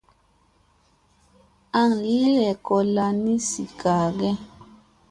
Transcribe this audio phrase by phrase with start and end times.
[1.79, 4.31] Aŋ li lekolla ni zi gaage?